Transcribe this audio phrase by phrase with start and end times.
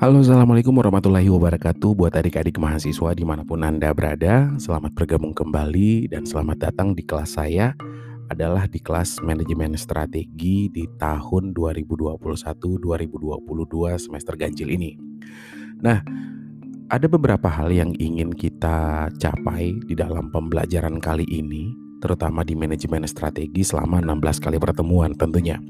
[0.00, 1.92] Halo, Assalamualaikum warahmatullahi wabarakatuh.
[1.92, 7.04] Buat adik-adik mahasiswa di mana pun Anda berada Selamat bergabung kembali dan selamat datang di
[7.04, 7.76] kelas saya
[8.32, 12.80] Adalah di kelas Manajemen Strategi di tahun 2021-2022
[14.00, 14.96] semester ganjil ini.
[15.84, 16.00] Nah,
[16.88, 23.04] ada beberapa hal yang ingin kita capai di dalam pembelajaran kali ini Terutama di manajemen
[23.04, 25.60] strategi selama 16 kali pertemuan tentunya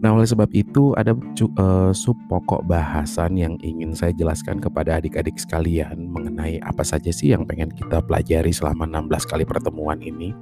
[0.00, 5.36] Nah, oleh sebab itu ada uh, sub pokok bahasan yang ingin saya jelaskan kepada adik-adik
[5.36, 10.32] sekalian mengenai apa saja sih yang pengen kita pelajari selama 16 kali pertemuan ini.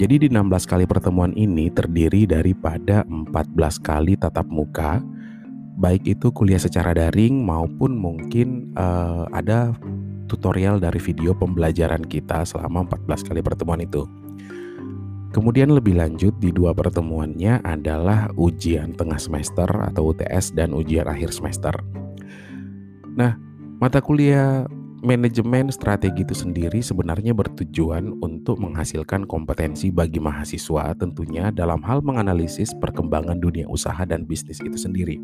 [0.00, 3.52] Jadi di 16 kali pertemuan ini terdiri daripada 14
[3.84, 5.04] kali tatap muka,
[5.76, 9.76] baik itu kuliah secara daring maupun mungkin uh, ada
[10.24, 14.08] tutorial dari video pembelajaran kita selama 14 kali pertemuan itu.
[15.30, 21.30] Kemudian lebih lanjut di dua pertemuannya adalah ujian tengah semester atau UTS dan ujian akhir
[21.30, 21.70] semester.
[23.14, 23.38] Nah,
[23.78, 24.66] mata kuliah
[25.06, 32.74] manajemen strategi itu sendiri sebenarnya bertujuan untuk menghasilkan kompetensi bagi mahasiswa tentunya dalam hal menganalisis
[32.82, 35.22] perkembangan dunia usaha dan bisnis itu sendiri.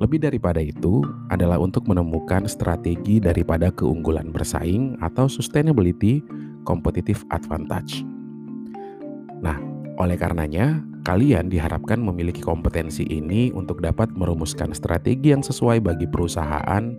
[0.00, 6.24] Lebih daripada itu adalah untuk menemukan strategi daripada keunggulan bersaing atau sustainability
[6.64, 8.00] competitive advantage.
[9.40, 9.56] Nah,
[10.00, 16.92] oleh karenanya, kalian diharapkan memiliki kompetensi ini untuk dapat merumuskan strategi yang sesuai bagi perusahaan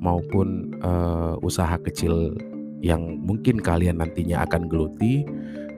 [0.00, 2.34] maupun uh, usaha kecil
[2.80, 5.26] yang mungkin kalian nantinya akan geluti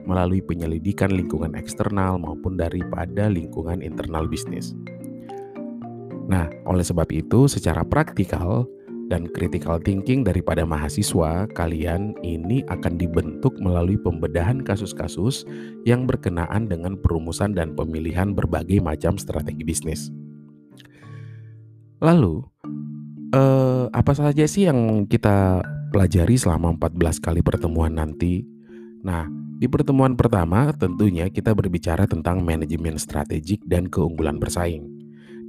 [0.03, 4.75] melalui penyelidikan lingkungan eksternal maupun daripada lingkungan internal bisnis.
[6.27, 8.67] Nah, oleh sebab itu, secara praktikal,
[9.11, 15.43] dan critical thinking daripada mahasiswa kalian ini akan dibentuk melalui pembedahan kasus-kasus
[15.83, 20.09] yang berkenaan dengan perumusan dan pemilihan berbagai macam strategi bisnis.
[22.03, 22.43] Lalu,
[23.35, 28.43] eh, apa saja sih yang kita pelajari selama 14 kali pertemuan nanti?
[29.03, 29.27] Nah,
[29.59, 35.02] di pertemuan pertama tentunya kita berbicara tentang manajemen strategik dan keunggulan bersaing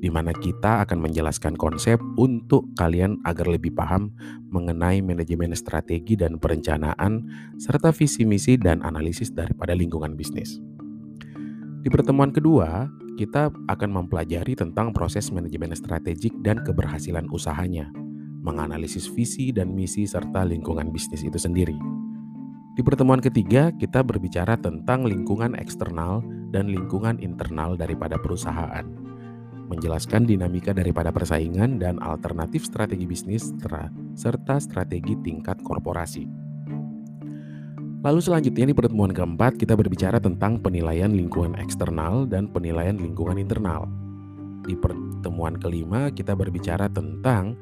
[0.04, 4.12] di mana kita akan menjelaskan konsep untuk kalian agar lebih paham
[4.52, 7.24] mengenai manajemen strategi dan perencanaan,
[7.56, 10.60] serta visi misi dan analisis daripada lingkungan bisnis.
[11.80, 12.84] Di pertemuan kedua,
[13.16, 17.88] kita akan mempelajari tentang proses manajemen strategik dan keberhasilan usahanya,
[18.44, 21.80] menganalisis visi dan misi serta lingkungan bisnis itu sendiri.
[22.76, 26.20] Di pertemuan ketiga, kita berbicara tentang lingkungan eksternal
[26.52, 29.03] dan lingkungan internal daripada perusahaan
[29.68, 33.52] menjelaskan dinamika daripada persaingan dan alternatif strategi bisnis
[34.14, 36.26] serta strategi tingkat korporasi.
[38.04, 43.88] Lalu selanjutnya di pertemuan keempat kita berbicara tentang penilaian lingkungan eksternal dan penilaian lingkungan internal.
[44.68, 47.56] Di pertemuan kelima kita berbicara tentang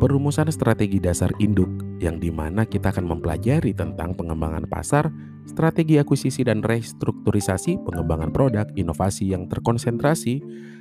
[0.00, 1.68] perumusan strategi dasar induk
[2.00, 5.08] yang di mana kita akan mempelajari tentang pengembangan pasar,
[5.48, 10.40] strategi akuisisi dan restrukturisasi, pengembangan produk, inovasi yang terkonsentrasi,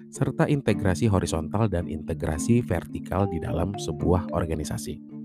[0.10, 5.16] serta integrasi horizontal dan integrasi vertikal di dalam sebuah organisasi.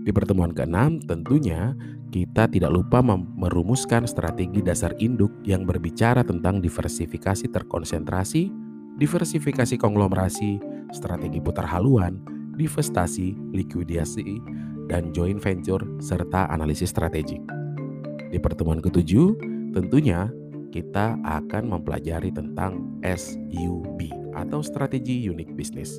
[0.00, 1.76] Di pertemuan ke-6 tentunya
[2.10, 8.50] kita tidak lupa merumuskan strategi dasar induk yang berbicara tentang diversifikasi terkonsentrasi,
[8.98, 10.58] diversifikasi konglomerasi,
[10.90, 12.18] strategi putar haluan,
[12.58, 14.42] divestasi, likuidasi,
[14.90, 17.38] dan joint venture serta analisis strategik.
[18.30, 19.38] Di pertemuan ketujuh,
[19.70, 20.26] tentunya
[20.70, 24.00] kita akan mempelajari tentang SUB
[24.34, 25.98] atau strategi unique business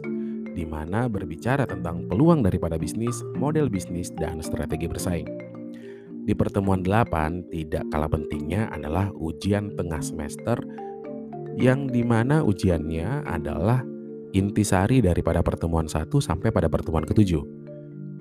[0.51, 5.27] di mana berbicara tentang peluang daripada bisnis, model bisnis, dan strategi bersaing.
[6.27, 10.59] Di pertemuan 8, tidak kalah pentingnya adalah ujian tengah semester
[11.57, 13.81] yang di mana ujiannya adalah
[14.31, 17.41] intisari daripada pertemuan 1 sampai pada pertemuan ke-7.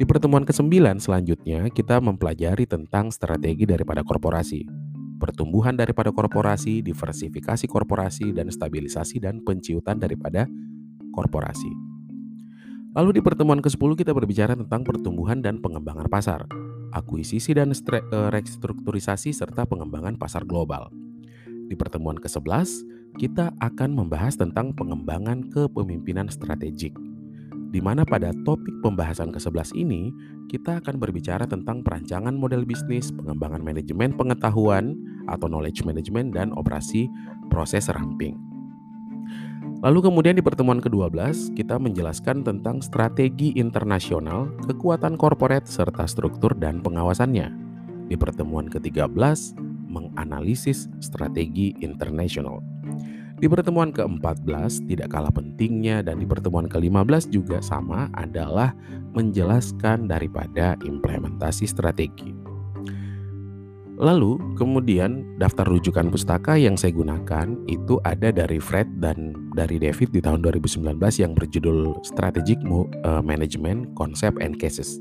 [0.01, 4.80] Di pertemuan ke-9 selanjutnya kita mempelajari tentang strategi daripada korporasi
[5.21, 10.49] pertumbuhan daripada korporasi, diversifikasi korporasi, dan stabilisasi dan penciutan daripada
[11.13, 11.69] korporasi.
[12.97, 16.49] Lalu di pertemuan ke-10 kita berbicara tentang pertumbuhan dan pengembangan pasar,
[16.91, 20.91] akuisisi dan eh, restrukturisasi serta pengembangan pasar global.
[21.71, 22.67] Di pertemuan ke-11
[23.15, 26.97] kita akan membahas tentang pengembangan kepemimpinan strategik
[27.71, 30.11] di mana pada topik pembahasan ke-11 ini
[30.51, 34.99] kita akan berbicara tentang perancangan model bisnis, pengembangan manajemen pengetahuan
[35.31, 37.07] atau knowledge management dan operasi
[37.47, 38.35] proses ramping.
[39.81, 46.85] Lalu kemudian di pertemuan ke-12 kita menjelaskan tentang strategi internasional, kekuatan korporat serta struktur dan
[46.85, 47.49] pengawasannya.
[48.11, 49.09] Di pertemuan ke-13
[49.89, 52.70] menganalisis strategi internasional.
[53.41, 58.77] Di pertemuan ke-14 tidak kalah pentingnya dan di pertemuan ke-15 juga sama adalah
[59.17, 62.37] menjelaskan daripada implementasi strategi.
[64.01, 70.13] Lalu kemudian daftar rujukan pustaka yang saya gunakan itu ada dari Fred dan dari David
[70.13, 75.01] di tahun 2019 yang berjudul Strategic eh, Management Concept and Cases.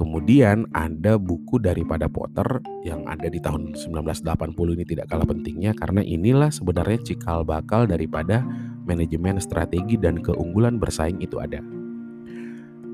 [0.00, 4.24] Kemudian ada buku daripada Potter yang ada di tahun 1980
[4.72, 8.40] ini tidak kalah pentingnya karena inilah sebenarnya cikal bakal daripada
[8.88, 11.60] manajemen strategi dan keunggulan bersaing itu ada.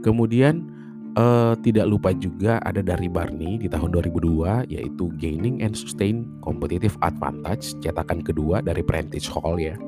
[0.02, 0.74] Kemudian
[1.16, 6.92] Uh, tidak lupa juga ada dari Barney di tahun 2002 yaitu Gaining and Sustain Competitive
[7.00, 9.80] Advantage cetakan kedua dari Prentice Hall ya.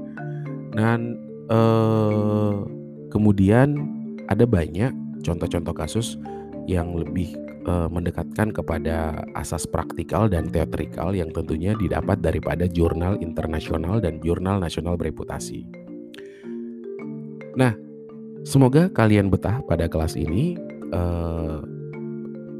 [0.72, 1.20] Dan
[1.52, 2.64] uh,
[3.12, 3.76] kemudian
[4.32, 4.88] ada banyak
[5.20, 6.16] contoh-contoh kasus
[6.68, 7.32] yang lebih
[7.64, 14.60] uh, mendekatkan kepada asas praktikal dan teatrikal yang tentunya didapat daripada jurnal internasional dan jurnal
[14.60, 15.64] nasional bereputasi.
[17.56, 17.72] Nah,
[18.44, 20.60] semoga kalian betah pada kelas ini
[20.92, 21.64] uh,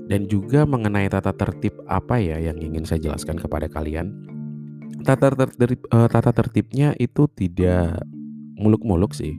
[0.09, 4.11] dan juga mengenai tata tertib apa ya yang ingin saya jelaskan kepada kalian.
[5.05, 8.03] Tata tertib uh, tata tertibnya itu tidak
[8.59, 9.37] muluk-muluk sih.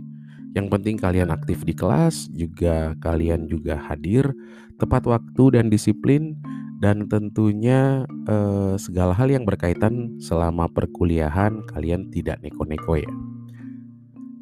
[0.59, 4.27] Yang penting kalian aktif di kelas, juga kalian juga hadir
[4.75, 6.35] tepat waktu dan disiplin
[6.83, 13.11] dan tentunya eh, segala hal yang berkaitan selama perkuliahan kalian tidak neko-neko ya.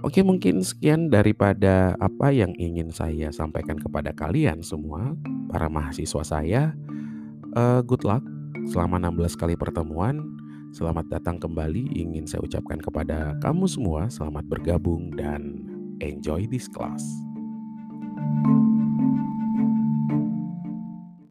[0.01, 5.13] Oke, mungkin sekian daripada apa yang ingin saya sampaikan kepada kalian semua,
[5.49, 6.73] para mahasiswa saya.
[7.57, 8.21] Uh, good luck
[8.69, 10.21] selama 16 kali pertemuan.
[10.69, 15.65] Selamat datang kembali ingin saya ucapkan kepada kamu semua, selamat bergabung dan
[16.01, 17.03] enjoy this class.